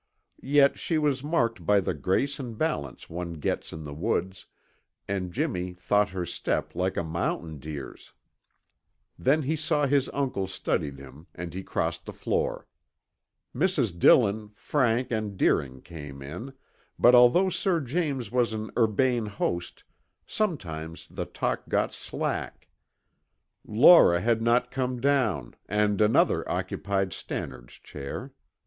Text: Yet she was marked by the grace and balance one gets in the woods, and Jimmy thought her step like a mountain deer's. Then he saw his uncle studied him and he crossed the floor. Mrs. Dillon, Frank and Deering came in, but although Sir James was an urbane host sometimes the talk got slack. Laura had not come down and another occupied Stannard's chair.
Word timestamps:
Yet 0.41 0.79
she 0.79 0.97
was 0.97 1.23
marked 1.23 1.63
by 1.63 1.79
the 1.79 1.93
grace 1.93 2.39
and 2.39 2.57
balance 2.57 3.07
one 3.07 3.33
gets 3.33 3.71
in 3.71 3.83
the 3.83 3.93
woods, 3.93 4.47
and 5.07 5.31
Jimmy 5.31 5.73
thought 5.75 6.09
her 6.09 6.25
step 6.25 6.73
like 6.73 6.97
a 6.97 7.03
mountain 7.03 7.59
deer's. 7.59 8.11
Then 9.19 9.43
he 9.43 9.55
saw 9.55 9.85
his 9.85 10.09
uncle 10.11 10.47
studied 10.47 10.97
him 10.97 11.27
and 11.35 11.53
he 11.53 11.61
crossed 11.61 12.07
the 12.07 12.13
floor. 12.13 12.65
Mrs. 13.55 13.99
Dillon, 13.99 14.49
Frank 14.55 15.11
and 15.11 15.37
Deering 15.37 15.83
came 15.83 16.23
in, 16.23 16.53
but 16.97 17.13
although 17.13 17.49
Sir 17.51 17.79
James 17.79 18.31
was 18.31 18.53
an 18.53 18.71
urbane 18.75 19.27
host 19.27 19.83
sometimes 20.25 21.07
the 21.11 21.25
talk 21.25 21.69
got 21.69 21.93
slack. 21.93 22.67
Laura 23.67 24.19
had 24.19 24.41
not 24.41 24.71
come 24.71 24.99
down 24.99 25.53
and 25.69 26.01
another 26.01 26.49
occupied 26.49 27.13
Stannard's 27.13 27.73
chair. 27.73 28.33